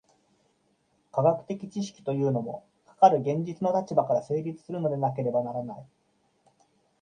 [1.11, 5.85] 科学的知識というのも、かかる現実の立場から成立するのでなければならない。